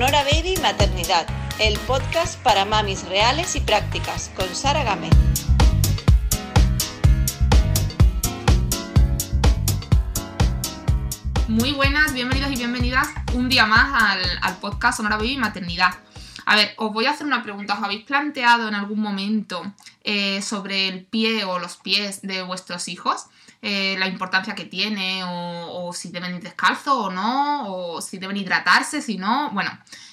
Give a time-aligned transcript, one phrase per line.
[0.00, 1.26] Sonora Baby Maternidad,
[1.58, 5.10] el podcast para mamis reales y prácticas, con Sara Gámez.
[11.48, 15.92] Muy buenas, bienvenidos y bienvenidas un día más al, podcast Sonora Baby Maternidad.
[16.46, 17.74] A ver, os voy a hacer una pregunta.
[17.74, 19.70] ¿Os habéis planteado en algún momento
[20.02, 23.26] eh, sobre el pie o los pies de vuestros hijos?
[23.62, 28.36] Eh, la importancia que tiene, o, si deben ir descalzos o no, o si deben
[28.36, 29.50] hidratarse, si no.
[29.50, 29.70] Bueno,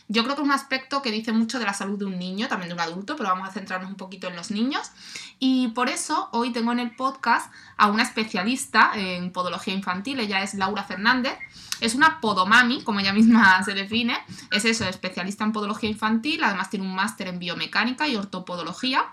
[0.10, 2.50] yo creo que es un aspecto que dice mucho de la salud de un niño,
[2.50, 4.92] también de un adulto, pero vamos a centrarnos un poquito en los niños.
[5.40, 10.42] Y por eso hoy tengo en el podcast a una especialista en podología infantil, ella
[10.44, 11.38] es Laura Fernández.
[11.80, 14.18] Es una podomami, como ella misma se define.
[14.52, 19.06] Es eso, especialista en podología infantil, además tiene un máster en biomecánica y ortopodología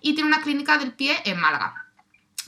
[0.00, 1.87] y tiene una clínica del pie en Málaga.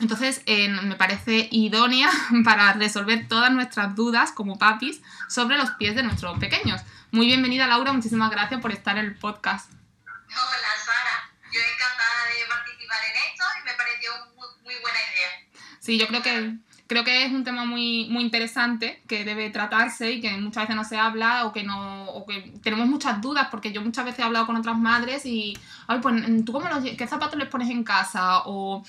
[0.01, 2.11] Entonces, me parece idónea
[2.45, 6.81] para resolver todas nuestras dudas como papis sobre los pies de nuestros pequeños.
[7.11, 7.93] Muy bienvenida, Laura.
[7.93, 9.71] Muchísimas gracias por estar en el podcast.
[10.07, 11.31] Hola, Sara.
[11.53, 15.63] Yo encantada de participar en esto y me pareció muy, muy buena idea.
[15.81, 16.55] Sí, yo creo que
[16.91, 20.75] creo que es un tema muy, muy interesante que debe tratarse y que muchas veces
[20.75, 24.19] no se habla o que no o que tenemos muchas dudas porque yo muchas veces
[24.19, 26.67] he hablado con otras madres y ay pues tú cómo
[26.99, 28.83] qué zapatos les pones en casa o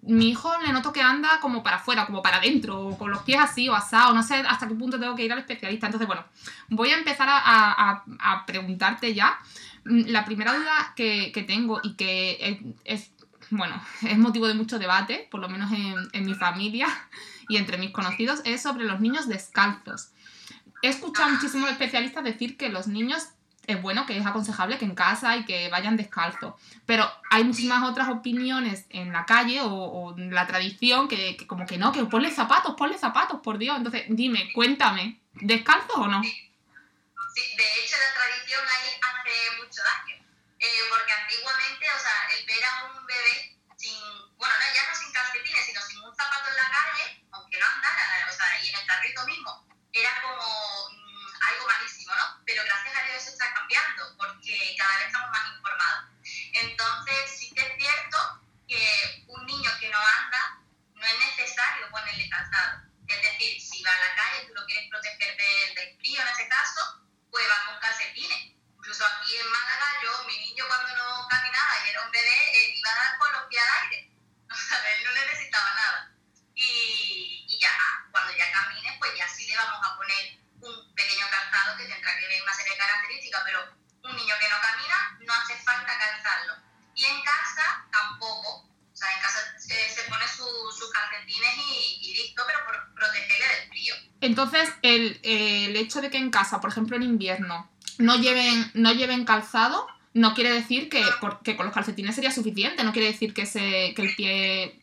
[0.00, 3.22] mi hijo le noto que anda como para afuera como para adentro o con los
[3.22, 6.08] pies así o asado no sé hasta qué punto tengo que ir al especialista entonces
[6.08, 6.24] bueno
[6.70, 9.38] voy a empezar a, a, preguntarte ya.
[9.84, 13.10] La primera duda que, que tengo y que es,
[13.50, 16.86] bueno, es motivo de mucho debate, por lo menos en, en mi familia,
[17.48, 20.10] y entre mis conocidos es sobre los niños descalzos.
[20.82, 23.28] He escuchado muchísimos especialistas decir que los niños
[23.66, 26.54] es bueno, que es aconsejable que en casa y que vayan descalzos.
[26.86, 31.78] Pero hay muchísimas otras opiniones en la calle o, en la tradición que, como que
[31.78, 33.76] no, que ponle zapatos, ponle zapatos, por Dios.
[33.76, 36.22] Entonces, dime, cuéntame, ¿descalzos o no?
[36.22, 40.22] Sí, de hecho la tradición ahí hace mucho daño.
[40.58, 43.98] Eh, porque antiguamente, o sea, el ver a un bebé sin,
[44.36, 47.21] bueno, no, ya no sin calcetines, sino sin un zapato en la calle,
[47.52, 52.14] aunque no andara, o sea, y en el carrito mismo, era como mm, algo malísimo,
[52.14, 52.42] ¿no?
[52.46, 56.04] Pero gracias a Dios eso está cambiando, porque cada vez estamos más informados.
[56.54, 58.18] Entonces, sí que es cierto
[58.68, 59.11] que
[94.96, 99.86] el, hecho de que en casa, por ejemplo en invierno, no lleven, no lleven calzado,
[100.14, 103.94] no quiere decir que, porque con los calcetines sería suficiente, no quiere decir que, se,
[103.94, 104.80] que el pie...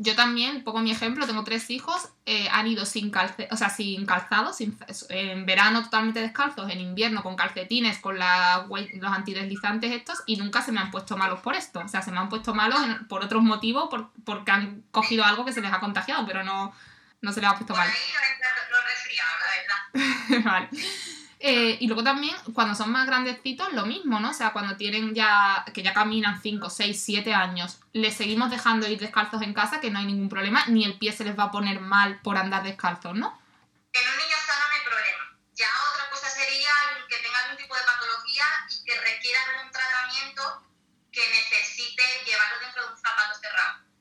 [0.00, 3.68] Yo también, pongo mi ejemplo, tengo tres hijos, eh, han ido sin, calce o sea,
[3.68, 4.78] sin calzados, sin,
[5.08, 10.62] en verano totalmente descalzos, en invierno con calcetines, con la, los antideslizantes estos, y nunca
[10.62, 11.80] se me han puesto malos por esto.
[11.80, 12.78] O sea, se me han puesto malos
[13.08, 16.72] por otros motivos, por, porque han cogido algo que se les ha contagiado, pero no,
[17.20, 17.88] no se les ha puesto por mal.
[17.88, 17.94] Ahí
[18.40, 20.44] no lo resfriado, la verdad.
[20.44, 20.68] vale.
[21.40, 24.30] Eh, y luego también, cuando son más grandecitos, lo mismo, ¿no?
[24.30, 28.88] O sea, cuando tienen ya, que ya caminan 5, 6, 7 años, les seguimos dejando
[28.88, 31.44] ir descalzos en casa, que no hay ningún problema, ni el pie se les va
[31.44, 33.40] a poner mal por andar descalzos, ¿no?
[33.92, 35.38] En un niño sano no hay problema.
[35.54, 36.70] Ya otra cosa sería
[37.08, 40.42] que tenga algún tipo de patología y que requiera algún tratamiento
[41.12, 43.37] que necesite llevarlo dentro de un zapato.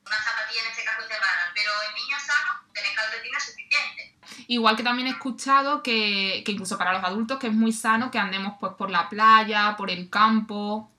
[0.08, 1.52] Una zapatilla en este caso cerrada.
[1.54, 4.18] Pero en niños sanos, tener calcetines es suficiente.
[4.48, 8.12] Igual que también he escuchado que, que, incluso para los adultos que es muy sano
[8.12, 10.92] que andemos pues por la playa, por el campo,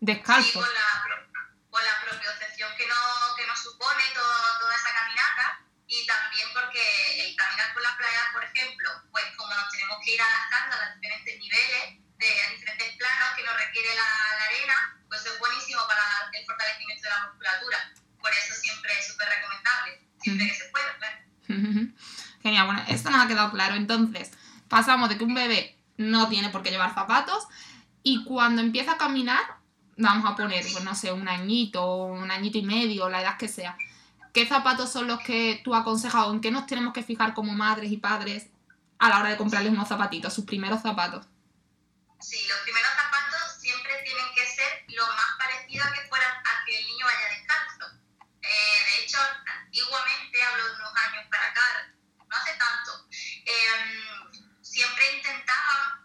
[0.00, 0.50] descalzos.
[0.50, 2.94] Sí, con la, con la propiocepción que, no,
[3.36, 6.82] que nos supone todo, toda esa caminata y también porque
[7.22, 10.86] el caminar por la playa, por ejemplo, pues como nos tenemos que ir adaptando a
[10.86, 15.86] los diferentes niveles, de diferentes planos que nos requiere la, la arena, pues es buenísimo
[15.86, 16.02] para
[16.32, 17.78] el fortalecimiento de la musculatura.
[18.28, 20.52] Por eso siempre es súper recomendable, siempre uh -huh.
[20.52, 21.92] que se pueda, claro.
[22.42, 23.74] Genial, bueno, esto nos ha quedado claro.
[23.74, 24.32] Entonces,
[24.68, 27.46] pasamos de que un bebé no tiene por qué llevar zapatos
[28.02, 29.40] Y cuando empieza a caminar,
[29.96, 33.48] vamos a poner, pues no sé, un añito, un añito y medio, la edad que
[33.48, 33.76] sea.
[34.34, 37.52] ¿Qué zapatos son los que tú aconsejas o en qué nos tenemos que fijar como
[37.54, 38.48] madres y padres
[38.98, 41.26] a la hora de comprarles unos zapatitos, sus primeros zapatos?
[42.20, 42.90] Sí, los primeros
[49.78, 51.94] antiguamente, hablo de unos años para acá,
[52.26, 56.04] no hace tanto, em, siempre intentaban,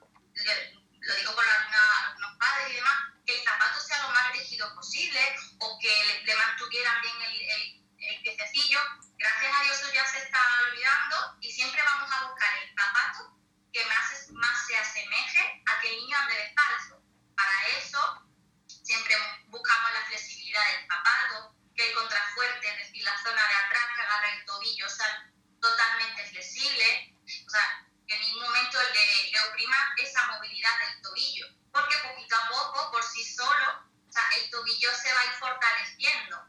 [1.01, 2.93] lo digo por algunos padres y demás,
[3.25, 5.19] que el zapato sea lo más rígido posible
[5.59, 8.79] o que le, mantuvieran bien el, el, el piececillo.
[9.17, 13.37] Gracias a Dios eso ya se está olvidando y siempre vamos a buscar el zapato
[13.71, 17.01] que más, más se asemeje a que el niño ande descalzo.
[17.35, 18.27] Para eso
[18.67, 19.15] siempre
[19.47, 24.01] buscamos la flexibilidad del zapato, que el contrafuerte, es decir, la zona de atrás que
[24.01, 25.31] agarra el tobillo, sea
[25.61, 27.15] totalmente flexible.
[27.47, 32.35] O sea, que en ningún momento le, le oprima esa movilidad del tobillo, porque poquito
[32.35, 36.45] a poco, por sí solo, o sea, el tobillo se va a ir fortaleciendo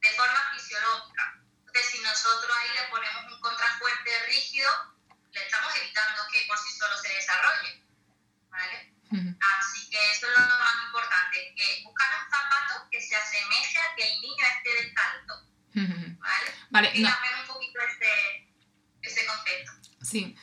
[0.00, 1.40] de forma fisiológica.
[1.60, 4.70] Entonces, si nosotros ahí le ponemos un contrafuerte rígido,
[5.30, 7.84] le estamos evitando que por sí solo se desarrolle.
[8.50, 8.94] ¿Vale?
[9.10, 12.30] Así que eso es lo más importante, que buscar un
[13.18, 15.48] asemeje a que el niño esté descalzo.
[16.18, 16.46] ¿Vale?
[16.70, 17.08] Vale, y no.
[17.08, 18.48] cambiar un poquito ese,
[19.02, 19.72] ese concepto.
[20.02, 20.36] Sí.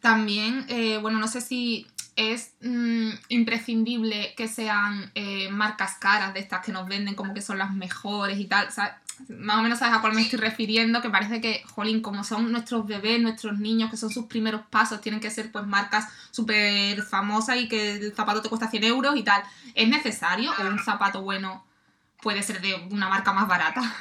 [0.00, 1.86] También, eh, bueno, no sé si
[2.16, 7.42] es mm, imprescindible que sean eh, marcas caras de estas que nos venden como que
[7.42, 8.72] son las mejores y tal.
[8.72, 8.92] ¿sabes?
[9.28, 12.52] Más o menos sabes a cuál me estoy refiriendo, que parece que, jolín, como son
[12.52, 17.02] nuestros bebés, nuestros niños, que son sus primeros pasos, tienen que ser pues marcas súper
[17.02, 19.42] famosas y que el zapato te cuesta 100 euros y tal.
[19.74, 21.64] ¿Es necesario o un zapato bueno
[22.26, 23.78] puede ser de una marca más barata?
[23.78, 23.94] Bueno,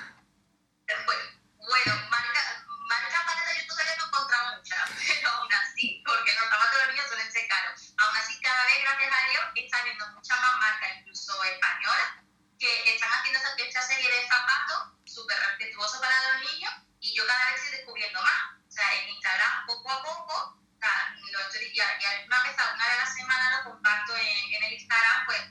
[2.09, 2.41] marca,
[2.89, 6.85] marca barata yo todavía no he encontrado muchas, pero aún así, porque los zapatos de
[6.85, 7.93] los niños suelen ser caros.
[8.01, 12.25] Aún así, cada vez, gracias a Dios, está habiendo muchas más marcas, incluso españolas,
[12.57, 17.45] que están haciendo esta, serie de zapatos súper respetuosos para los niños y yo cada
[17.45, 18.57] vez estoy descubriendo más.
[18.57, 22.57] O sea, en Instagram, poco a poco, o sea, lo estoy, ya, ya una vez
[22.57, 25.45] a una de las semanas lo comparto en el Instagram, pues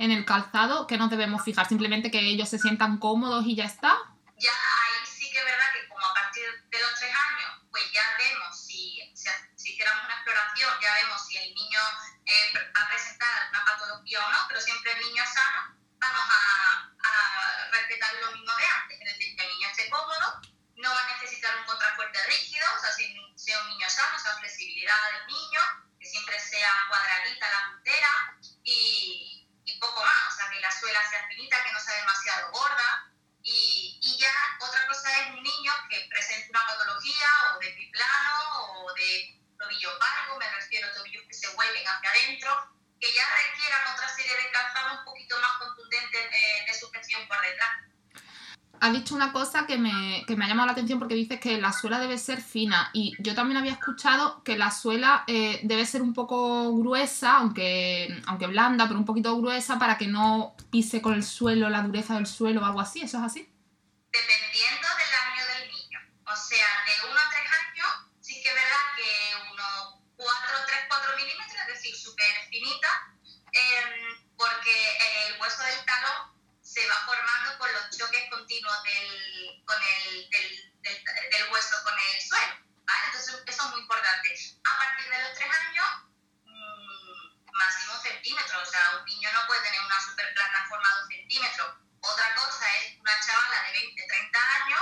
[0.00, 1.68] en el calzado, ¿qué nos debemos fijar?
[1.68, 3.92] Simplemente que ellos se sientan cómodos y ya está.
[48.92, 51.72] Dicho una cosa que me, que me ha llamado la atención porque dices que la
[51.72, 56.02] suela debe ser fina y yo también había escuchado que la suela eh, debe ser
[56.02, 61.14] un poco gruesa, aunque, aunque blanda, pero un poquito gruesa para que no pise con
[61.14, 63.00] el suelo, la dureza del suelo o algo así.
[63.00, 63.48] ¿Eso es así?
[78.40, 80.48] Continuos del, con el, del,
[80.80, 82.56] del, del hueso con el suelo.
[82.88, 83.04] ¿vale?
[83.06, 84.28] Entonces, eso es muy importante.
[84.64, 85.88] A partir de los 3 años,
[86.48, 88.62] mmm, máximo un centímetro.
[88.62, 91.64] O sea, un niño no puede tener una super plana forma de un centímetro.
[92.00, 94.80] Otra cosa es una chavala de 20, 30 años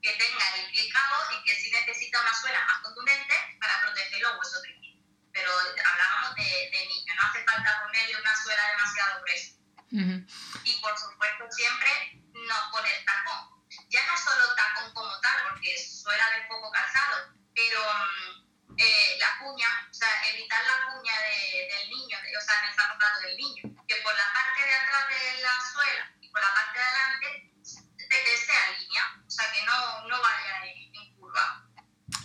[0.00, 4.22] que tenga el pie cabo y que sí necesita una suela más contundente para proteger
[4.22, 5.02] los huesos del pie.
[5.32, 9.52] Pero hablábamos de, de niños, no hace falta ponerle una suela demasiado gruesa.
[9.90, 10.62] Uh -huh.
[10.64, 12.19] Y por supuesto siempre
[12.50, 13.62] no poner tacón.
[13.88, 19.38] Ya no solo tacón como tal, porque suele haber poco calzado, pero um, eh, la
[19.38, 23.20] cuña, o sea, evitar la cuña de, del niño, de, o sea, en el zapato
[23.20, 26.78] del niño, que por la parte de atrás de la suela y por la parte
[26.78, 27.28] de adelante
[28.10, 31.68] de que sea línea, o sea, que no, no vaya en, en curva,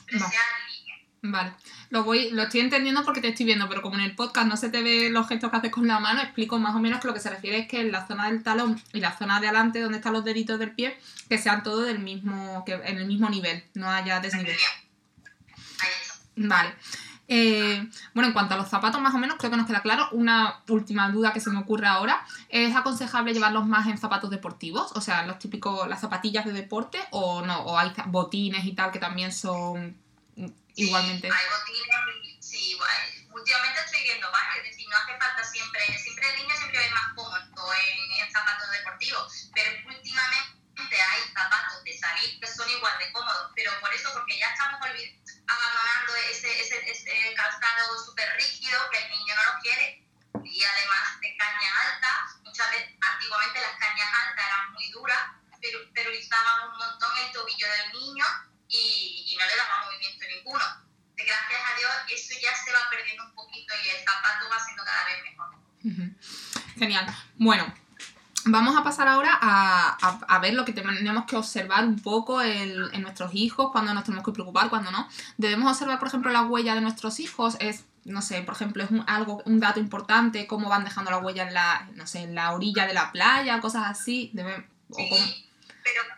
[0.08, 0.32] que vale.
[0.32, 0.96] sea en línea.
[1.22, 1.56] Vale.
[1.96, 4.58] Lo, voy, lo estoy entendiendo porque te estoy viendo, pero como en el podcast no
[4.58, 7.08] se te ve los gestos que haces con la mano, explico más o menos que
[7.08, 9.48] lo que se refiere es que en la zona del talón y la zona de
[9.48, 11.00] adelante, donde están los deditos del pie,
[11.30, 14.58] que sean todos del mismo, que en el mismo nivel, no haya desnivel.
[16.36, 16.76] Vale.
[17.30, 20.10] Eh, bueno, en cuanto a los zapatos, más o menos, creo que nos queda claro.
[20.12, 22.26] Una última duda que se me ocurre ahora.
[22.50, 24.92] ¿Es aconsejable llevarlos más en zapatos deportivos?
[24.96, 28.92] O sea, los típicos, las zapatillas de deporte, o no, o hay botines y tal
[28.92, 30.04] que también son
[30.76, 31.30] igualmente.
[33.32, 36.90] Últimamente estoy viendo más, es decir, no hace falta siempre, siempre el niño siempre ve
[36.92, 43.12] más cómodo en, zapatos deportivos, pero últimamente hay zapatos de salir que son igual de
[43.12, 48.98] cómodos, pero por eso, porque ya estamos abandonando ese, ese, ese calzado súper rígido que
[49.00, 50.05] el niño no lo quiere,
[66.86, 67.06] Genial.
[67.38, 67.66] Bueno,
[68.46, 72.42] vamos a pasar ahora a, a- a ver lo que tenemos que observar un poco
[72.42, 75.08] el- en nuestros hijos, cuando nos tenemos que preocupar, cuando no.
[75.38, 77.58] Debemos observar, por ejemplo, la huella de nuestros hijos.
[77.60, 81.18] Es, no sé, por ejemplo, es un, algo, un dato importante, cómo van dejando la
[81.18, 84.30] huella en la, no sé, en la orilla de la playa, cosas así.
[84.34, 85.26] Debe- o Sí, cómo-
[85.84, 86.15] pero, pero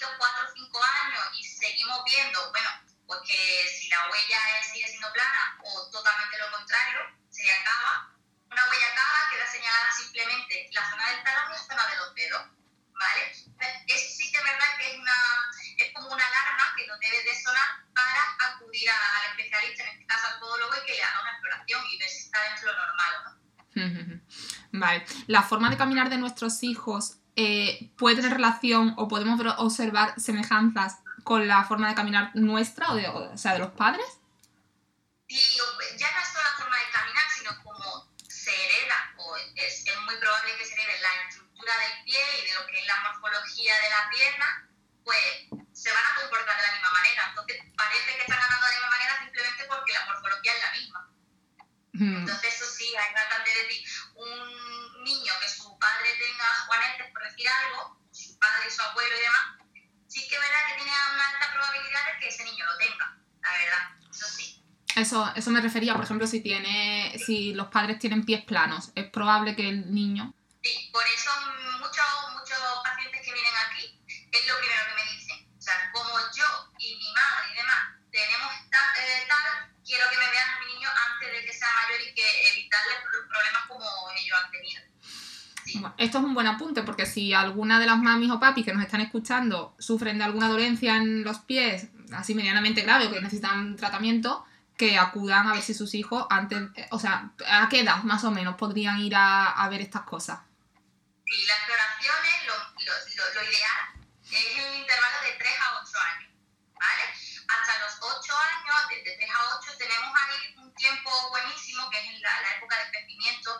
[0.00, 2.70] añitos, 4 o 5 años, y seguimos viendo, bueno,
[3.06, 4.38] pues que si la huella
[4.72, 8.14] sigue siendo plana o totalmente lo contrario, se acaba.
[8.50, 12.14] Una huella acaba, queda señalada simplemente la zona del talón y la zona de los
[12.14, 12.42] dedos.
[12.92, 13.32] ¿vale?
[13.86, 15.16] Eso sí que es verdad que es, una,
[15.76, 20.06] es como una alarma que nos debe de sonar para acudir al especialista, en este
[20.06, 22.76] caso al podólogo, y que le haga una exploración y ver si está dentro de
[22.76, 24.20] lo normal no.
[24.72, 25.04] Vale.
[25.26, 30.98] La forma de caminar de nuestros hijos eh, puede tener relación o podemos observar semejanzas
[31.24, 34.04] con la forma de caminar nuestra o, de, o sea, de los padres.
[35.26, 35.40] Y
[35.96, 40.00] ya no es solo la forma de caminar, sino como se hereda, o es, es
[40.04, 43.00] muy probable que se herede la estructura del pie y de lo que es la
[43.08, 44.68] morfología de la pierna,
[45.02, 45.24] pues
[45.72, 47.22] se van a comportar de la misma manera.
[47.30, 50.72] Entonces parece que están andando de la misma manera simplemente porque la morfología es la
[50.76, 51.00] misma.
[51.92, 53.84] Mm, Entonces, eso sí, hay bastante de ti.
[54.14, 59.14] Un niño que su padre tenga juanetes, por decir algo, su padre y su abuelo
[59.16, 59.40] y demás,
[60.08, 63.52] sí que verá que tiene una alta probabilidad de que ese niño lo tenga, la
[63.52, 64.56] verdad, eso sí.
[64.96, 69.08] Eso, eso me refería, por ejemplo, si tiene, si los padres tienen pies planos, es
[69.10, 70.34] probable que el niño.
[70.62, 71.30] Sí, por eso
[71.78, 74.02] muchos, muchos pacientes que vienen aquí
[74.32, 75.48] es lo primero que me dicen.
[75.56, 76.44] O sea, como yo
[76.78, 77.80] y mi madre y demás
[78.10, 82.00] tenemos ta- eh, tal, quiero que me vean mi niño antes de que sea mayor
[82.02, 83.86] y que evitarle pro- problemas como
[84.18, 84.82] ellos han tenido.
[85.72, 85.82] Sí.
[85.98, 88.82] Esto es un buen apunte porque si alguna de las mamis o papis que nos
[88.82, 93.76] están escuchando sufren de alguna dolencia en los pies, así medianamente grave o que necesitan
[93.76, 94.44] tratamiento,
[94.76, 98.24] que acudan a ver si sus hijos antes, eh, o sea, ¿a qué edad más
[98.24, 100.40] o menos podrían ir a, a ver estas cosas?
[101.26, 105.98] Y las exploraciones, lo, lo, lo, lo ideal es el intervalo de 3 a 8
[106.16, 106.30] años,
[106.80, 107.02] ¿vale?
[107.46, 112.20] Hasta los 8 años, desde 3 a 8, tenemos ahí un tiempo buenísimo, que es
[112.20, 113.50] la, la época de crecimiento,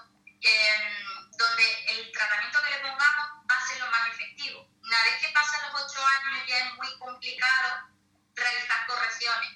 [0.41, 4.69] em, donde el tratamiento que le pongamos va a ser lo más efectivo.
[4.83, 7.89] Una vez que pasan los 8 años ya es muy complicado
[8.35, 9.51] realizar correcciones,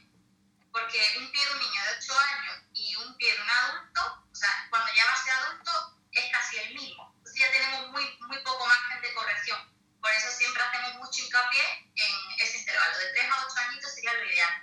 [0.73, 4.25] porque un pie de un niño de 8 años y un pie de un adulto,
[4.31, 7.15] o sea, cuando ya va a ser adulto, es casi el mismo.
[7.19, 9.59] Entonces ya tenemos muy, muy poco margen de corrección.
[10.01, 11.63] Por eso siempre hacemos mucho hincapié
[11.97, 12.99] en ese intervalo.
[12.99, 14.55] De 3 a 8 añitos sería lo ideal.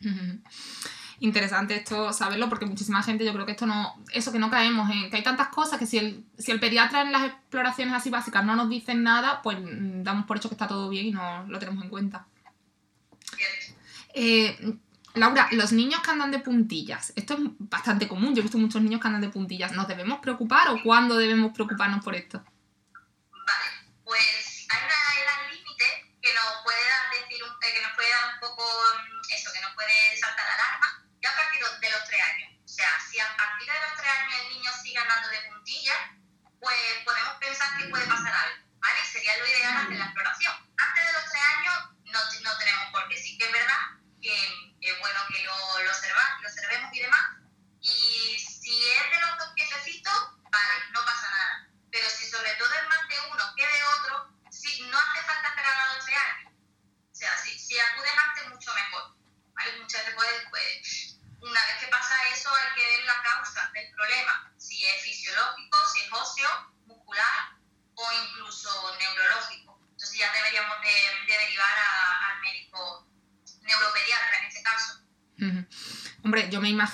[1.22, 4.88] Interesante esto saberlo porque muchísima gente yo creo que esto no eso que no caemos
[4.90, 8.08] en que hay tantas cosas que si el, si el pediatra en las exploraciones así
[8.08, 11.10] básicas no nos dicen nada pues mm, damos por hecho que está todo bien y
[11.10, 12.26] no lo tenemos en cuenta.
[14.14, 14.78] Eh,
[15.14, 18.80] Laura, los niños que andan de puntillas, esto es bastante común, yo he visto muchos
[18.80, 22.38] niños que andan de puntillas, ¿nos debemos preocupar o cuándo debemos preocuparnos por esto?
[22.38, 25.84] Vale, pues hay una edad límite
[26.22, 29.60] que nos puede dar, decir eh, que nos puede dar un poco mm, eso, que
[29.60, 30.49] nos puede saltar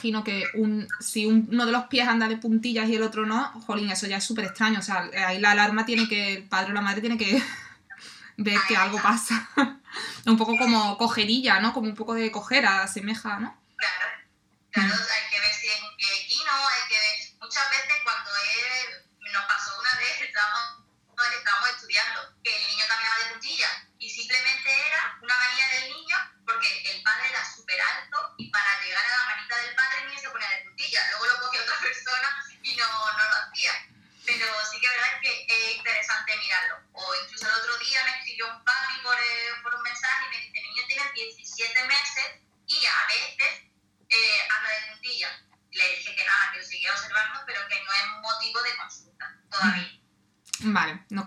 [0.07, 3.45] imagino que un, si uno de los pies anda de puntillas y el otro no,
[3.67, 4.79] jolín, eso ya es súper extraño.
[4.79, 7.43] O sea, ahí la alarma tiene que, el padre o la madre tiene que
[8.37, 9.49] ver que algo pasa.
[10.27, 11.73] un poco como cojerilla, ¿no?
[11.73, 13.61] Como un poco de cojera, asemeja, ¿no?
[13.77, 14.07] Claro,
[14.71, 17.41] claro, hay que ver si es un pie equino, hay que ver.
[17.41, 20.87] Muchas veces cuando él, nos pasó una vez, estábamos,
[21.37, 26.17] estábamos estudiando, que el niño caminaba de puntillas y simplemente era una manía del niño
[26.47, 28.16] porque el padre era súper alto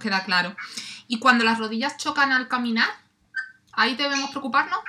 [0.10, 0.56] queda claro.
[1.08, 2.90] ¿Y cuando las rodillas chocan al caminar?
[3.74, 4.80] ¿Ahí debemos preocuparnos?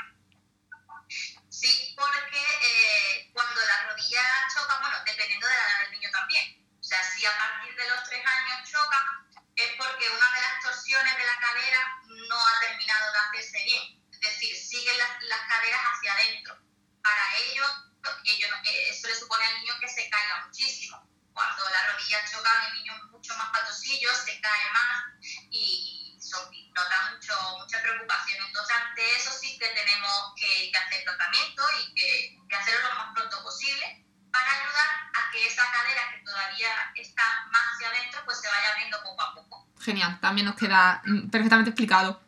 [35.61, 39.67] Esa cadera que todavía está más hacia adentro, pues se vaya abriendo poco a poco.
[39.81, 42.21] Genial, también nos queda mm, perfectamente explicado.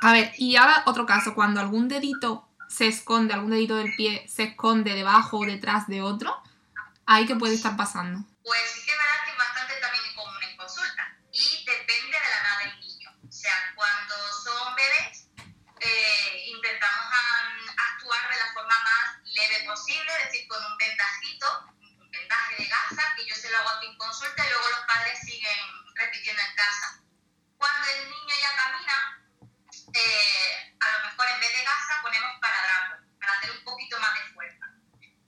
[0.00, 4.26] A ver, y ahora otro caso, cuando algún dedito se esconde, algún dedito del pie
[4.28, 6.36] se esconde debajo o detrás de otro,
[7.06, 8.24] ¿ahí qué puede estar pasando?
[8.42, 8.83] Pues
[23.54, 25.60] lo hago consulta y luego los padres siguen
[25.94, 27.00] repitiendo en casa.
[27.56, 28.96] Cuando el niño ya camina,
[29.94, 34.14] eh, a lo mejor en vez de gasa ponemos paradrapo, para hacer un poquito más
[34.14, 34.66] de fuerza.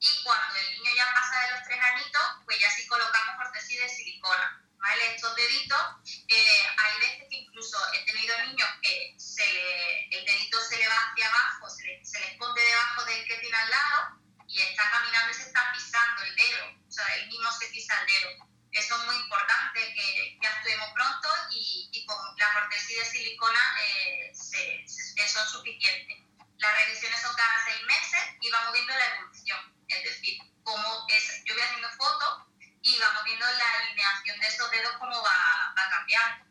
[0.00, 3.80] Y cuando el niño ya pasa de los tres añitos, pues ya sí colocamos ortesis
[3.80, 4.62] de silicona.
[4.78, 5.14] ¿vale?
[5.14, 5.82] Estos deditos,
[6.28, 10.88] eh, hay veces que incluso he tenido niños que se le, el dedito se le
[10.88, 14.25] va hacia abajo, se le, se le esconde debajo del que tiene al lado
[14.56, 16.64] y está caminando y se está pisando el dedo.
[16.88, 18.48] O sea, él mismo se pisa el dedo.
[18.72, 23.60] Eso es muy importante que, que actuemos pronto y, y con las ortesis de silicona
[23.84, 26.16] eh, se, se, son suficientes.
[26.56, 29.58] Las revisiones son cada seis meses y vamos viendo la evolución.
[29.88, 32.48] Es decir, cómo es, yo voy haciendo fotos
[32.80, 36.46] y vamos viendo la alineación de esos dedos cómo va, va cambiando.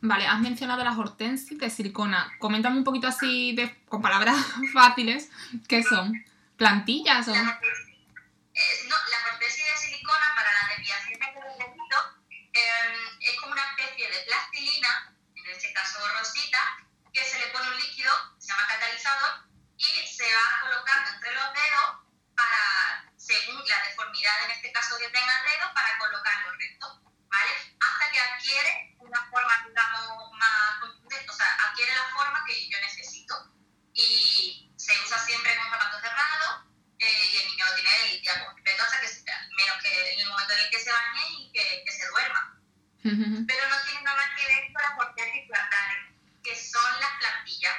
[0.00, 2.32] Vale, has mencionado las hortensis de silicona.
[2.40, 4.36] Coméntame un poquito así, de, con palabras
[4.72, 5.30] fáciles,
[5.68, 6.24] ¿qué son?
[6.62, 7.34] ¿Plantillas o...?
[7.34, 7.58] La,
[8.54, 13.50] eh, no, la hortensis de silicona para la desviación de los deditos eh, es como
[13.50, 16.60] una especie de plastilina, en este caso rosita,
[17.12, 19.42] que se le pone un líquido, se llama catalizador,
[19.76, 21.88] y se va colocando entre los dedos
[22.36, 27.50] para, según la deformidad en este caso que tenga el dedo, para colocarlo recto, ¿vale?
[27.80, 30.78] Hasta que adquiere una forma, digamos, más
[31.26, 33.50] o sea, adquiere la forma que yo necesito.
[33.94, 36.64] Y se usa siempre con zapatos cerrados
[36.98, 39.08] eh, y el niño lo tiene el día completo hasta que,
[39.56, 42.58] menos que en el momento en el que se bañe y que, que se duerma.
[43.02, 47.76] Pero no tiene nada que ver con las ortesis plantares, que son las plantillas.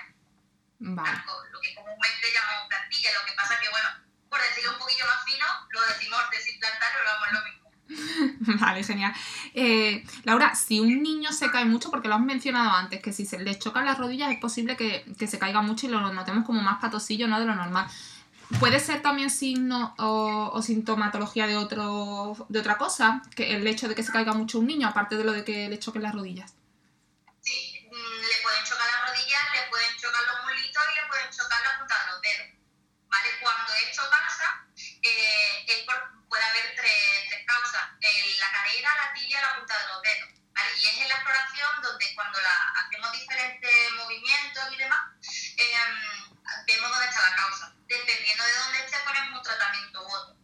[0.80, 1.24] Vale.
[1.50, 3.14] Lo que comúnmente llamamos plantilla.
[3.14, 3.90] Lo que pasa que, bueno,
[4.30, 7.63] por decirlo un poquillo más fino, lo decimos ortesis plantar o lo vamos lo mismo.
[8.60, 9.14] Vale, genial.
[9.54, 13.26] Eh, Laura, si un niño se cae mucho, porque lo has mencionado antes, que si
[13.26, 16.46] se le chocan las rodillas es posible que, que se caiga mucho y lo notemos
[16.46, 17.40] como más patosillo, ¿no?
[17.40, 17.88] De lo normal.
[18.60, 23.22] ¿Puede ser también signo o, o, sintomatología de, otro, de otra cosa?
[23.36, 25.70] Que el hecho de que se caiga mucho un niño, aparte de lo de que
[25.70, 26.54] le choquen las rodillas.
[27.42, 31.62] Sí, le pueden chocar las rodillas, le pueden chocar los mulitos y le pueden chocar
[31.64, 32.50] la punta de dedos.
[33.10, 33.30] ¿Vale?
[33.42, 34.66] Cuando esto pasa,
[35.02, 35.86] eh,
[36.30, 37.03] puede haber tres,
[37.54, 37.90] tres causas.
[38.02, 40.30] Eh, la cadera, la tibia la punta de los dedos.
[40.54, 40.70] ¿vale?
[40.78, 45.02] Y es en la exploración donde cuando la, hacemos diferentes movimientos y demás,
[45.58, 45.76] eh,
[46.68, 47.74] vemos dónde está la causa.
[47.88, 50.36] Dependiendo de dónde esté, ponemos un tratamiento u otro.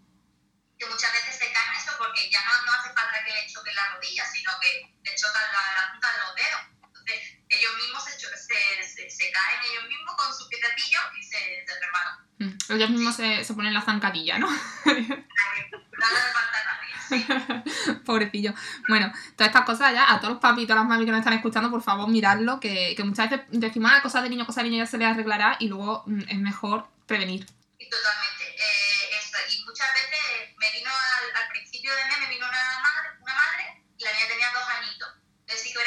[0.78, 3.76] Que muchas veces se caen eso porque ya no, no hace falta que le choquen
[3.76, 6.62] la rodilla, sino que le chocan la, la punta de los dedos.
[6.84, 11.65] Entonces, ellos mismos se, se, se, se caen ellos mismos con su piececillo y se,
[11.67, 12.30] se reparan.
[12.39, 12.58] Mm.
[12.69, 14.50] Ellos mismos se, ponen la zancadilla, ¿no?
[14.50, 16.88] no hace falta nadie.
[18.06, 18.54] Pobrecillo.
[18.88, 21.19] Bueno, todas estas cosas ya, a todos los papis y todas las mami que nos
[21.19, 24.63] están escuchando, por favor, miradlo, que, que muchas veces decimos, ah, cosas de niño, cosas
[24.63, 27.45] de niño ya se les arreglará y luego mm, es mejor prevenir.
[27.78, 28.43] Y totalmente.
[28.43, 33.10] Eh, esto, muchas veces me vino al, al principio de mes, me vino una madre,
[33.22, 35.10] una madre y la niña tenía dos añitos.
[35.41, 35.80] Entonces sí que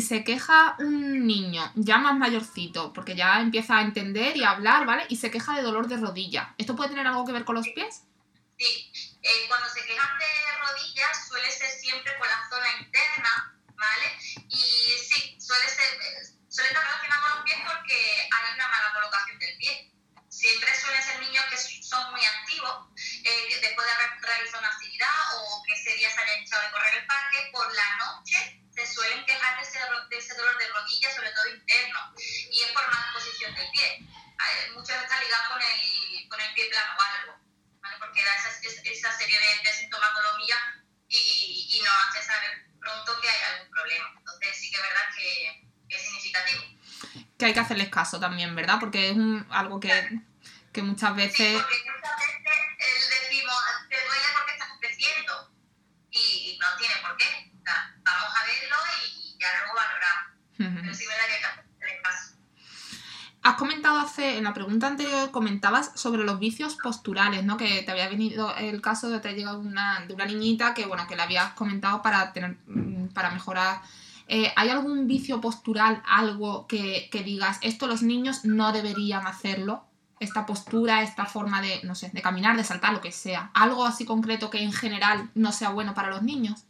[0.00, 4.50] si se queja un niño ya más mayorcito, porque ya empieza a entender y a
[4.50, 5.02] hablar, ¿vale?
[5.08, 7.68] Y se queja de dolor de rodilla, ¿esto puede tener algo que ver con los
[7.70, 8.04] pies?
[29.56, 29.78] De ese,
[30.10, 31.98] de ese dolor de rodilla, sobre todo interno,
[32.50, 34.06] y es por mala posición del pie.
[34.74, 37.38] Muchas veces está ligado con el, con el pie plano o algo.
[37.80, 37.96] ¿vale?
[37.98, 40.56] porque da esa, es- esa serie de, de sintomatología
[41.08, 44.12] y, y nos hace saber pronto que hay algún problema.
[44.18, 46.62] Entonces sí que es verdad que, que es significativo.
[47.38, 48.78] Que hay que hacerles caso también, ¿verdad?
[48.80, 50.20] Porque es un, algo que,
[50.72, 51.62] que muchas Sí, veces...
[51.62, 52.36] porque muchas veces
[52.78, 53.56] eh, decimos,
[53.88, 55.52] te duele porque estás creciendo
[56.10, 57.52] y no tiene por qué.
[57.58, 60.32] O sea, vamos a verlo y ya luego valoramos.
[60.82, 62.34] Pero sí es verdad que hay que hacerles caso.
[63.44, 67.56] Has comentado hace, en la pregunta anterior, comentabas sobre los vicios posturales, ¿no?
[67.56, 70.84] Que te había venido el caso de te ha llegado una, de una niñita que,
[70.84, 73.80] bueno, que le habías comentado para tener, mm, para mejorar.
[74.26, 79.84] Eh, ¿Hay algún vicio postural, algo que, que digas, esto los niños no deberían hacerlo?
[80.18, 83.52] Esta postura, esta forma de, no sé, de caminar, de saltar, lo que sea.
[83.54, 86.64] Algo así concreto que en general no sea bueno para los niños.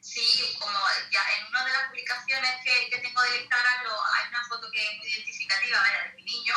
[0.00, 0.22] Sí,
[0.58, 0.78] como
[1.12, 4.78] ya en una de las publicaciones que, que tengo del Instagram hay una foto que
[4.78, 6.54] es muy identificativa de mi niño,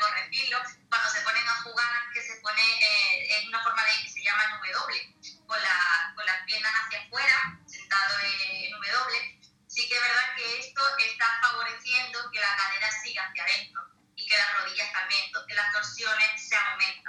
[0.00, 0.58] corregirlo,
[0.88, 4.22] cuando se ponen a jugar, que se pone eh, en una forma de que se
[4.22, 9.94] llama en W, con, la, con las piernas hacia afuera, sentado en W, sí que
[9.94, 13.82] es verdad que esto está favoreciendo que la cadera siga hacia adentro
[14.16, 16.99] y que las rodillas también, entonces las torsiones se aumentan.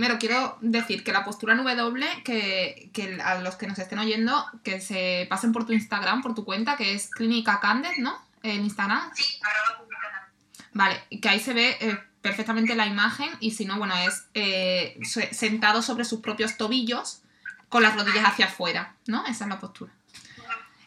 [0.00, 3.98] Primero quiero decir que la postura en W, que, que a los que nos estén
[3.98, 8.18] oyendo, que se pasen por tu Instagram, por tu cuenta, que es Clínica Candid, ¿no?
[8.42, 9.10] En Instagram.
[9.14, 9.38] Sí.
[10.72, 14.98] Vale, que ahí se ve eh, perfectamente la imagen y si no, bueno, es eh,
[15.02, 17.20] se- sentado sobre sus propios tobillos
[17.68, 19.26] con las rodillas hacia afuera, ¿no?
[19.26, 19.92] Esa es la postura.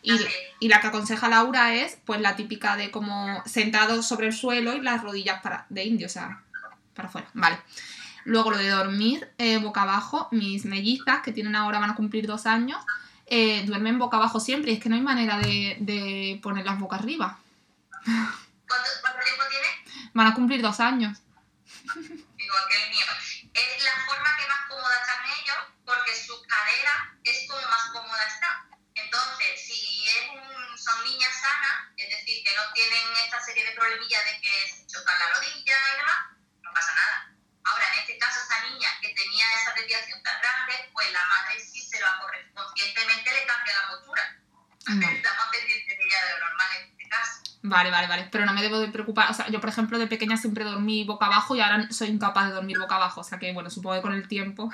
[0.02, 0.14] Y,
[0.60, 4.74] y la que aconseja Laura es, pues, la típica de como sentado sobre el suelo
[4.74, 6.42] y las rodillas para, de indio, o sea,
[6.96, 7.28] para afuera.
[7.36, 7.60] Vale.
[8.26, 12.26] Luego lo de dormir eh, boca abajo, mis mellizas, que tienen ahora, van a cumplir
[12.26, 12.84] dos años,
[13.26, 16.98] eh, duermen boca abajo siempre y es que no hay manera de, de ponerlas boca
[16.98, 17.40] arriba.
[18.06, 20.12] ¿Cuánto, cuánto tiempo tiene?
[20.14, 21.20] Van a cumplir dos años.
[21.96, 23.06] Igual que el mío.
[23.54, 28.24] Es la forma que más cómoda están ellos porque su cadera es como más cómoda
[28.28, 28.68] está.
[28.96, 33.76] Entonces, si es un, son niñas sanas, es decir, que no tienen esta serie de
[33.76, 36.20] problemillas de que se chocan la rodilla y demás,
[36.62, 37.33] no pasa nada.
[37.66, 41.60] Ahora, en este caso, esa niña que tenía esa desviación tan grande, pues la madre
[41.60, 42.54] sí se lo ha corregido.
[42.54, 44.24] Conscientemente le cambia la postura.
[44.86, 45.18] Vale.
[45.18, 47.42] Está más pendiente de ella de lo normal en este caso.
[47.62, 48.28] Vale, vale, vale.
[48.32, 49.32] Pero no me debo de preocupar.
[49.32, 52.48] O sea, yo, por ejemplo, de pequeña siempre dormí boca abajo y ahora soy incapaz
[52.48, 53.22] de dormir boca abajo.
[53.22, 54.70] O sea que, bueno, supongo que con el tiempo.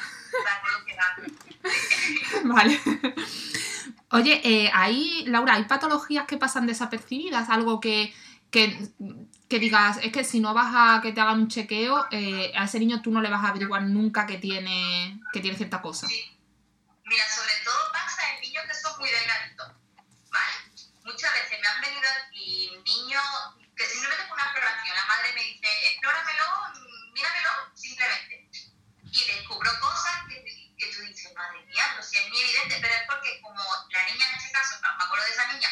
[2.43, 2.79] Vale.
[4.11, 7.49] Oye, eh, ahí, Laura, ¿hay patologías que pasan desapercibidas?
[7.49, 8.11] Algo que,
[8.49, 8.89] que,
[9.49, 12.65] que digas, es que si no vas a que te hagan un chequeo, eh, a
[12.65, 16.07] ese niño tú no le vas a averiguar nunca que tiene, que tiene cierta cosa.
[16.07, 16.37] Sí.
[17.05, 19.67] Mira, sobre todo pasa en niños que son muy delgaditos,
[20.29, 20.53] ¿vale?
[21.03, 23.25] Muchas veces me han venido aquí niños
[23.75, 26.45] que simplemente con una exploración, la madre me dice, explóramelo,
[27.13, 28.49] míramelo, simplemente.
[29.01, 30.45] Y descubro cosas que,
[30.77, 34.05] que tú dices, madre mía, no si es muy evidente, pero es porque como la
[34.05, 35.69] niña en este caso, me acuerdo de esa niña,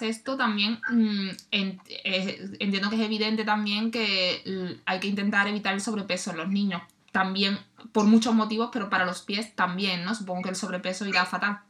[0.00, 5.74] comentas esto, también mm, eh, entiendo que es evidente también que hay que intentar evitar
[5.74, 6.82] el sobrepeso en los niños.
[7.12, 7.58] También
[7.92, 10.14] por muchos motivos, pero para los pies también, ¿no?
[10.14, 11.60] Supongo que el sobrepeso irá fatal.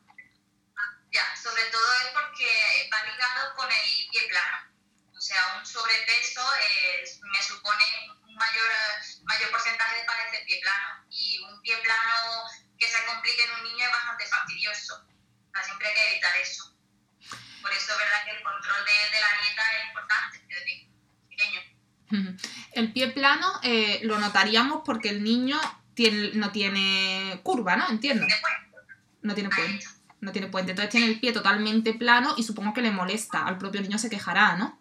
[1.13, 4.69] Ya, sobre todo es porque va ligado con el pie plano.
[5.17, 7.85] O sea, un sobrepeso eh, me supone
[8.29, 8.71] un mayor,
[9.25, 11.07] mayor porcentaje de padecer pie plano.
[11.11, 12.45] Y un pie plano
[12.79, 15.07] que se complique en un niño es bastante fastidioso.
[15.65, 16.71] Siempre hay que evitar eso.
[17.61, 20.89] Por eso es verdad que el control de, de la dieta es importante desde
[21.29, 22.37] pequeño.
[22.73, 25.61] El pie plano eh, lo notaríamos porque el niño
[25.95, 27.89] tiene, no tiene curva, ¿no?
[27.91, 28.27] Entiendo.
[29.23, 29.87] No tiene ahí puente.
[30.21, 30.71] No tiene puente.
[30.73, 33.45] Entonces tiene el pie totalmente plano y supongo que le molesta.
[33.47, 34.80] Al propio niño se quejará, ¿no?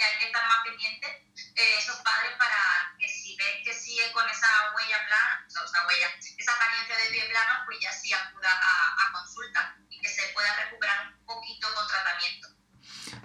[0.00, 4.10] Que, hay que estar más pendientes eh, esos padres para que si ves que sigue
[4.12, 7.92] con esa huella plana, o sea, esa huella, esa apariencia de pie plano, pues ya
[7.92, 12.48] sí acuda a, a consulta y que se pueda recuperar un poquito con tratamiento.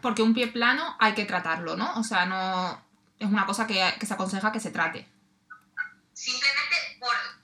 [0.02, 1.94] Porque un pie plano hay que tratarlo, ¿no?
[1.96, 2.84] O sea, no.
[3.18, 5.10] Es una cosa que, que se aconseja que se trate.
[6.14, 7.35] Simplemente por,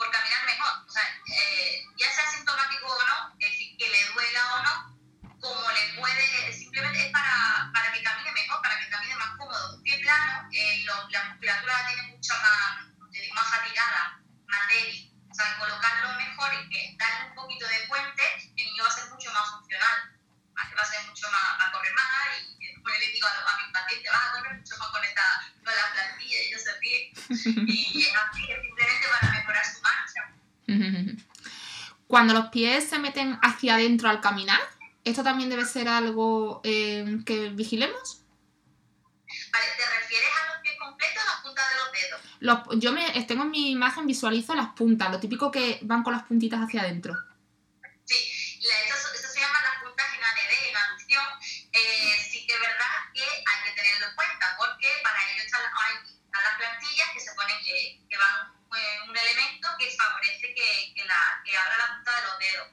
[15.42, 18.24] sea, colocarlo mejor y que darle un poquito de puente,
[18.58, 20.12] el niño va a ser mucho más funcional.
[20.58, 23.58] Va a ser mucho más, va a correr más y yo le digo a, a
[23.64, 26.80] mis pacientes, vas a correr mucho más con esta, con la plantilla y ellos se
[26.80, 27.68] ríen.
[27.68, 30.32] Y es así, es simplemente para mejorar su marcha.
[32.08, 34.60] Cuando los pies se meten hacia adentro al caminar,
[35.04, 38.24] ¿esto también debe ser algo eh, que vigilemos?
[39.52, 41.76] Vale, ¿te refieres a los pies completos o a las puntas de
[42.42, 46.14] los yo me tengo en mi imagen, visualizo las puntas, lo típico que van con
[46.14, 47.14] las puntitas hacia adentro.
[48.04, 48.18] Sí,
[48.58, 51.26] eso, eso se llama las puntas en ADD, en aducción.
[51.72, 55.62] Eh, sí que es verdad que hay que tenerlo en cuenta, porque para ello están,
[55.62, 60.94] están las plantillas que se ponen, eh, que van eh, un elemento que favorece que,
[60.96, 62.68] que, la, que abra la punta de los dedos.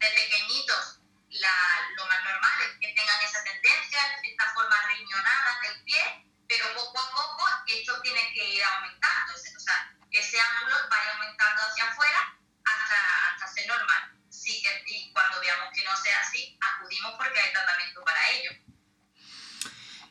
[0.00, 1.00] De pequeñitos,
[1.36, 1.54] la,
[1.96, 6.98] lo más normal es que tengan esa tendencia, esta forma riñonada del pie, pero poco
[6.98, 9.32] a poco esto tiene que ir aumentando.
[9.32, 14.12] O sea, ese ángulo va a ir aumentando hacia afuera hasta, hasta ser normal.
[14.28, 18.50] Sí que cuando veamos que no sea así, acudimos porque hay tratamiento para ello.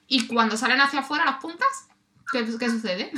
[0.07, 1.87] Y cuando salen hacia afuera las puntas,
[2.31, 3.11] ¿qué, qué sucede?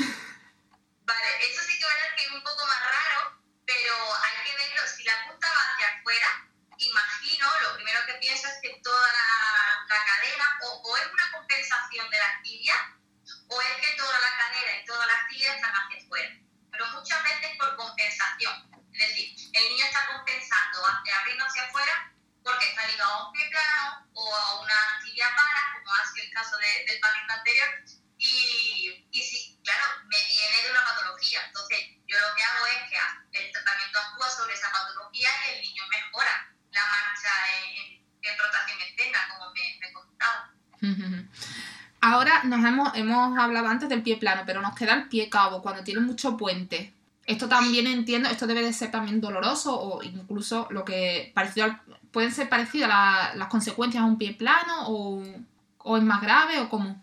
[44.04, 46.94] Pie plano, pero nos queda el pie cabo, cuando tiene mucho puente.
[47.26, 51.82] Esto también entiendo, esto debe de ser también doloroso o incluso lo que parecido al-
[52.12, 55.24] pueden ser parecidas la- las consecuencias a un pie plano o,
[55.80, 57.03] o es más grave o cómo.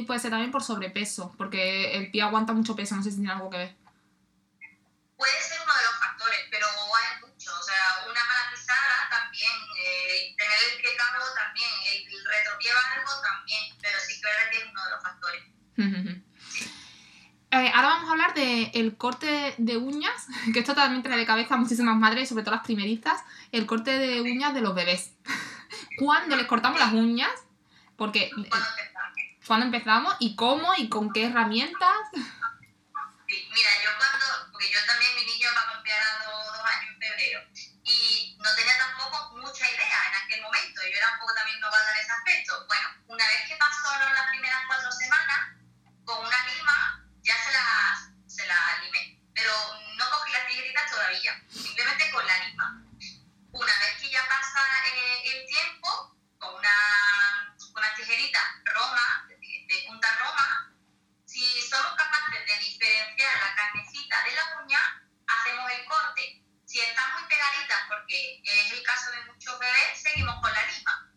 [0.00, 3.32] Puede ser también por sobrepeso, porque el pie aguanta mucho peso, no sé si tiene
[3.32, 3.76] algo que ver.
[5.16, 7.52] Puede ser uno de los factores, pero hay muchos.
[7.52, 9.52] O sea, una mala pisada también,
[9.84, 14.50] eh, tener el pie calvo también, el retropié largo también, pero sí que es verdad
[14.50, 15.42] que es uno de los factores.
[17.54, 21.54] Eh, ahora vamos a hablar del corte de uñas, que esto también trae de cabeza
[21.54, 23.20] a muchísimas madres, sobre todo las primerizas,
[23.52, 25.12] el corte de uñas de los bebés.
[25.98, 27.30] ¿Cuándo les cortamos las uñas?
[27.96, 28.66] Porque eh, Cuando.
[29.52, 32.00] Cuándo empezamos y cómo y con qué herramientas.
[33.28, 36.64] Sí, mira, yo cuando, porque yo también, mi niño va a cumplir ahora dos, dos
[36.64, 37.40] años en febrero,
[37.84, 41.92] y no tenía tampoco mucha idea en aquel momento, yo era un poco también novata
[41.92, 42.64] en ese aspecto.
[42.66, 45.40] Bueno, una vez que pasaron las primeras cuatro semanas,
[46.06, 49.52] con una lima ya se la, se la limé, pero
[50.00, 52.80] no cogí las tijeritas todavía, simplemente con la lima.
[53.52, 57.11] Una vez que ya pasa eh, el tiempo, con una,
[63.32, 66.42] diferenciar la carnecita de la uña, hacemos el corte.
[66.66, 71.12] Si están muy pegaditas, porque es el caso de muchos bebés, seguimos con la lima.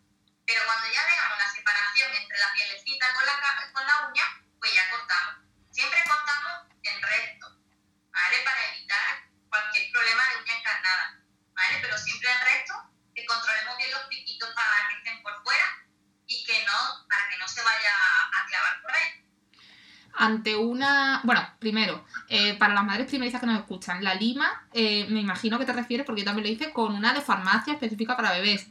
[0.46, 4.24] Pero cuando ya veamos la separación entre la pielecita con la, con la uña,
[4.60, 5.36] pues ya cortamos.
[5.72, 7.46] Siempre cortamos en recto,
[8.12, 8.38] ¿vale?
[8.44, 11.20] Para evitar cualquier problema de uña encarnada,
[11.54, 11.78] ¿vale?
[11.82, 12.74] Pero siempre en recto,
[13.14, 15.66] que controlemos bien los piquitos para que estén por fuera
[16.26, 17.94] y que no, para que no se vaya
[18.34, 19.26] a clavar por ahí.
[20.18, 21.20] Ante una.
[21.24, 25.58] Bueno, primero, eh, para las madres primerizas que nos escuchan, la lima, eh, me imagino
[25.58, 28.62] que te refieres, porque yo también lo hice, con una de farmacia específica para bebés.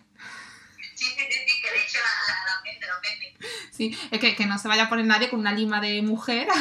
[0.96, 3.38] Sí, sí, sí, sí, que de hecho la, la, la vende, lo vende.
[3.72, 6.48] Sí, es que, que no se vaya a poner nadie con una lima de mujer.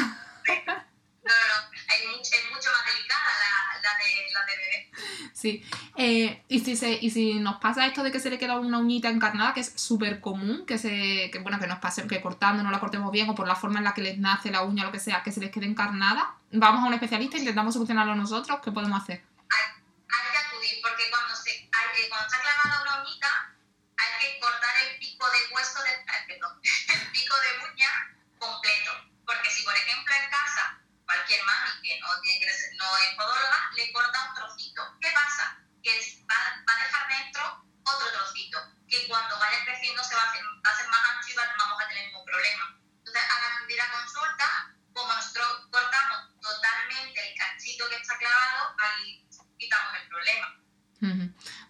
[1.24, 4.90] No, no, no, hay mucho, es mucho más delicada la, la, de, la de bebé.
[5.32, 5.64] Sí.
[5.96, 8.78] Eh, y, si se, y si nos pasa esto de que se le queda una
[8.78, 11.30] uñita encarnada, que es súper común, que se.
[11.30, 13.78] Que, bueno, que nos pase, que cortando no la cortemos bien, o por la forma
[13.78, 16.34] en la que les nace la uña, lo que sea, que se les quede encarnada,
[16.50, 19.22] vamos a un especialista e intentamos solucionarlo nosotros, ¿qué podemos hacer?
[19.50, 23.54] Hay que acudir porque cuando, se, hay, eh, cuando está clavada una uñita,
[23.96, 27.90] hay que cortar el pico de hueso, de, eh, perdón, el pico de uña
[28.38, 28.92] completo.
[29.24, 32.46] Porque si, por ejemplo, en casa, cualquier mami que no, tiene
[32.78, 34.82] no es podóloga, le corta un trocito.
[35.00, 35.63] ¿Qué pasa?
[35.84, 36.34] Que es- va,
[36.66, 37.42] va a dejar dentro
[37.84, 41.28] otro trocito, que cuando vaya creciendo se va a hacer, va a ser más ancho
[41.30, 42.80] y va- vamos a tener mismo problema.
[42.98, 49.28] Entonces, al acudir a consulta, como nosotros cortamos totalmente el cachito que está clavado, ahí
[49.58, 50.60] quitamos el problema.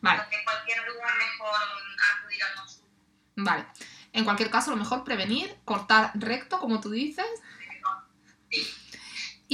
[0.00, 0.22] Vale.
[0.22, 1.61] Porque cualquier duda es mejor
[2.16, 2.88] acudir a consulta.
[3.37, 3.66] Vale.
[4.12, 7.27] En cualquier caso, lo mejor prevenir, cortar recto, como tú dices.
[8.50, 8.83] Sí.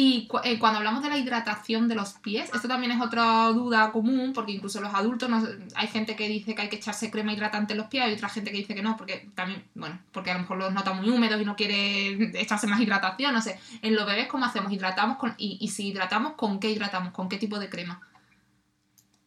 [0.03, 3.93] Y eh, cuando hablamos de la hidratación de los pies, esto también es otra duda
[3.93, 7.35] común, porque incluso los adultos, no- hay gente que dice que hay que echarse crema
[7.35, 10.31] hidratante en los pies, hay otra gente que dice que no, porque también, bueno, porque
[10.31, 13.61] a lo mejor los nota muy húmedos y no quiere echarse más hidratación, no sé.
[13.83, 14.73] En los bebés, ¿cómo hacemos?
[14.73, 17.13] ¿Hidratamos con, y, si hidratamos, ¿con qué hidratamos?
[17.13, 18.01] ¿Con qué tipo de crema?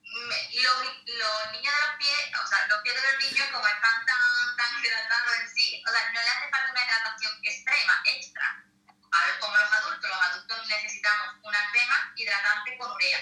[0.02, 4.58] Los niños de los pies, o sea, los pies de los niños, como están tan,
[4.58, 8.66] tan hidratados en sí, o sea, no le hace falta una hidratación extrema, extra.
[9.40, 13.20] Como los adultos, los adultos necesitamos una crema hidratante con urea,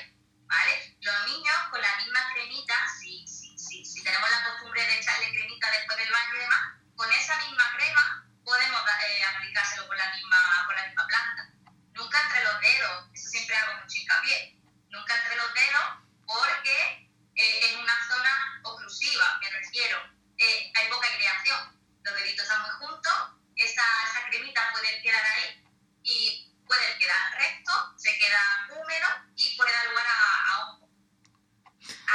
[0.48, 0.96] ¿vale?
[1.02, 5.32] Los niños con la misma cremita, si, si, si, si tenemos la costumbre de echarle
[5.32, 6.62] cremita después del baño y demás,
[6.96, 11.50] con esa misma crema podemos eh, aplicárselo con la misma, con la misma planta.
[11.94, 14.58] Nunca entre los dedos, eso siempre hago mucho hincapié,
[14.90, 15.84] nunca entre los dedos
[16.26, 19.98] porque eh, es una zona oclusiva, me refiero,
[20.38, 23.14] eh, hay poca aireación, los deditos están muy juntos,
[23.58, 25.62] esa, esa cremita puede quedar ahí
[26.04, 28.40] y puede quedar recto, se queda
[28.70, 30.80] húmedo y puede dar lugar a, a.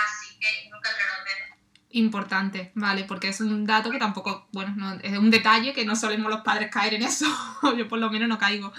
[0.04, 1.58] Así que nunca entre los dedos.
[1.90, 3.04] Importante, ¿vale?
[3.04, 6.42] Porque es un dato que tampoco, bueno, no- es un detalle que no solemos los
[6.42, 7.26] padres caer en eso.
[7.76, 8.72] Yo por lo menos no caigo.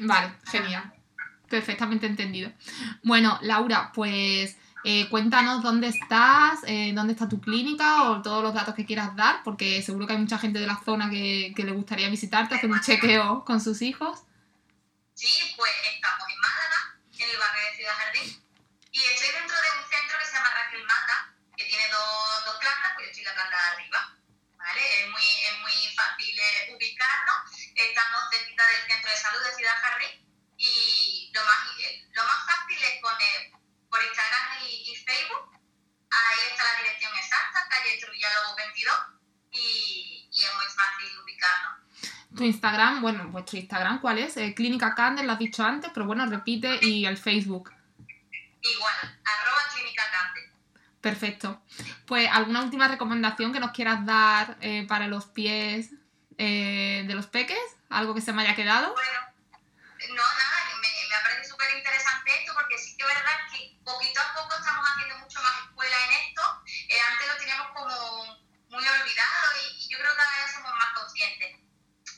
[0.00, 0.92] Vale, genial.
[1.48, 2.52] Perfectamente entendido.
[3.02, 8.54] Bueno, Laura, pues eh, cuéntanos dónde estás, eh, dónde está tu clínica o todos los
[8.54, 11.64] datos que quieras dar, porque seguro que hay mucha gente de la zona que, que
[11.64, 14.20] le gustaría visitarte, hacer un chequeo con sus hijos.
[15.14, 15.26] Sí,
[15.56, 15.70] pues
[29.28, 30.24] salud de Ciudad Jardín
[30.56, 33.60] y lo más, eh, lo más fácil es poner
[33.90, 35.52] por Instagram y, Facebook,
[36.10, 38.94] ahí está la dirección exacta, calle Trujillo 22
[39.52, 42.36] y, es muy fácil ubicarnos.
[42.36, 44.36] Tu Instagram, bueno, vuestro Instagram, ¿cuál es?
[44.36, 47.72] Eh, Clínica Candel, lo has dicho antes, pero bueno, repite, y el Facebook.
[48.60, 50.44] Igual, arroba Clínica Candel.
[51.00, 51.62] Perfecto.
[52.06, 55.90] Pues, ¿alguna última recomendación que nos quieras dar eh, para los pies
[56.36, 57.77] de los peques?
[57.90, 58.92] ¿Algo que se me haya quedado?
[58.92, 59.20] Bueno,
[60.08, 64.20] no, nada, me, me parece súper interesante esto porque sí que es verdad que poquito
[64.20, 66.42] a poco estamos haciendo mucho más escuela en esto.
[66.88, 70.92] Eh, antes lo teníamos como muy olvidado y, yo creo que cada vez somos más
[70.92, 71.56] conscientes.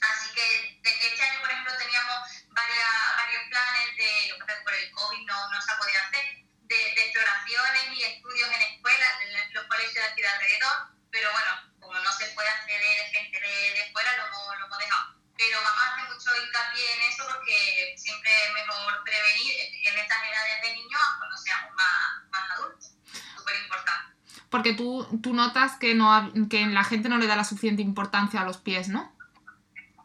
[0.03, 2.19] Así que este año, por ejemplo, teníamos
[2.49, 6.25] varias, varios planes de, lo que por el COVID no, no se ha podido hacer,
[6.67, 10.77] de, exploraciones y estudios en escuelas, en los colegios de aquí de alrededor,
[11.13, 15.20] pero bueno, como no se puede acceder gente de, de fuera, lo hemos dejado.
[15.41, 19.55] Pero vamos a hacer mucho hincapié en eso porque siempre es mejor prevenir
[19.89, 22.93] en estas edades de niños cuando seamos más, más adultos.
[23.37, 24.17] Súper importante.
[24.51, 28.43] Porque tú, tú notas que, no, que la gente no le da la suficiente importancia
[28.43, 29.17] a los pies, ¿no?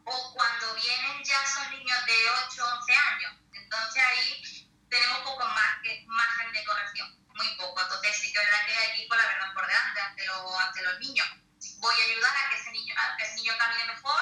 [0.05, 2.13] o cuando vienen ya son niños de
[2.47, 3.33] 8 o 11 años.
[3.53, 7.81] Entonces ahí tenemos poco más que margen de corrección, muy poco.
[7.81, 10.83] Entonces sí que es verdad que hay con la verdad por delante ante, los ante
[10.83, 11.27] los niños.
[11.79, 14.21] Voy a ayudar a que ese niño, a que ese niño camine mejor,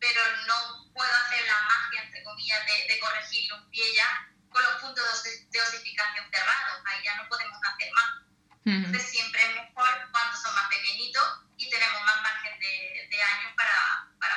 [0.00, 4.08] pero no puedo hacer la magia, entre comillas, de, de corregirle un pie ya
[4.50, 6.82] con los puntos de osi- de osificación cerrados.
[6.86, 8.10] Ahí ya no podemos hacer más.
[8.84, 11.22] Entonces siempre es mejor cuando son más pequeñitos
[11.56, 14.34] y tenemos más margen de, de años para, para,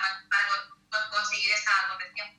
[1.12, 2.30] conseguir esa corrección.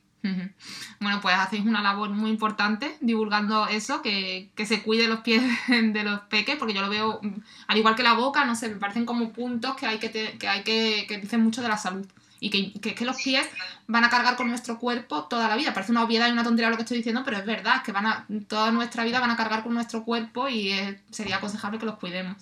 [1.01, 5.43] Bueno, pues hacéis una labor muy importante divulgando eso, que, que se cuide los pies
[5.69, 7.21] de los peques, porque yo lo veo,
[7.67, 10.39] al igual que la boca, no sé, me parecen como puntos que hay que, te-
[10.39, 12.07] que, hay que, que dicen mucho de la salud.
[12.43, 13.47] Y que, que, que los pies
[13.87, 15.75] van a cargar con nuestro cuerpo toda la vida.
[15.75, 18.07] Parece una obviedad y una tontería lo que estoy diciendo, pero es verdad, que van
[18.07, 21.85] a, toda nuestra vida van a cargar con nuestro cuerpo y eh, sería aconsejable que
[21.87, 22.37] los cuidemos.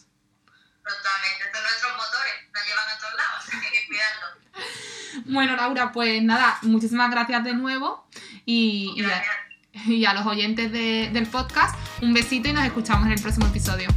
[0.84, 5.24] Totalmente, son nuestros motores, nos llevan a todos lados, así que hay que cuidarlos.
[5.26, 8.06] Bueno, Laura, pues nada, muchísimas gracias de nuevo
[8.46, 9.22] y, y a,
[9.86, 13.46] y a los oyentes de- del podcast, un besito y nos escuchamos en el próximo
[13.48, 13.88] episodio.